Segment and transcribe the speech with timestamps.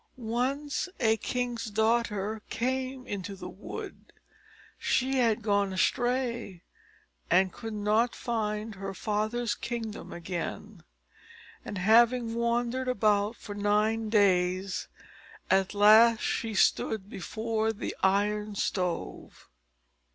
[0.17, 4.11] Once a king's daughter came into the wood.
[4.79, 6.63] She had gone astray,
[7.29, 10.81] and could not find her father's kingdom again;
[11.63, 14.87] and having wandered about for nine days,
[15.51, 19.49] at last she stood before the Iron Stove.